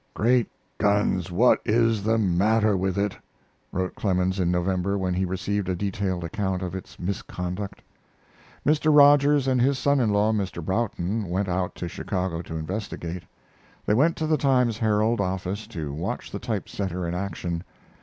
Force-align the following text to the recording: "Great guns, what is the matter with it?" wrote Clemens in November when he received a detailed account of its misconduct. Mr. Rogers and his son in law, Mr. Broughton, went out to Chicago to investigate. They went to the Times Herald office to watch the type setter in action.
"Great 0.15 0.49
guns, 0.79 1.31
what 1.31 1.61
is 1.63 2.01
the 2.01 2.17
matter 2.17 2.75
with 2.75 2.97
it?" 2.97 3.15
wrote 3.71 3.93
Clemens 3.93 4.39
in 4.39 4.49
November 4.49 4.97
when 4.97 5.13
he 5.13 5.25
received 5.25 5.69
a 5.69 5.75
detailed 5.75 6.23
account 6.23 6.63
of 6.63 6.73
its 6.73 6.97
misconduct. 6.97 7.83
Mr. 8.65 8.91
Rogers 8.91 9.47
and 9.47 9.61
his 9.61 9.77
son 9.77 9.99
in 9.99 10.09
law, 10.09 10.31
Mr. 10.31 10.65
Broughton, 10.65 11.25
went 11.29 11.47
out 11.47 11.75
to 11.75 11.87
Chicago 11.87 12.41
to 12.41 12.55
investigate. 12.57 13.25
They 13.85 13.93
went 13.93 14.15
to 14.17 14.25
the 14.25 14.37
Times 14.37 14.79
Herald 14.79 15.21
office 15.21 15.67
to 15.67 15.93
watch 15.93 16.31
the 16.31 16.39
type 16.39 16.67
setter 16.67 17.07
in 17.07 17.13
action. 17.13 17.63